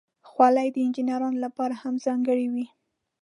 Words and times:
خولۍ 0.29 0.67
د 0.73 0.77
انجینرانو 0.85 1.39
لپاره 1.45 1.73
هم 1.81 1.93
ځانګړې 2.05 2.47
وي. 2.53 2.65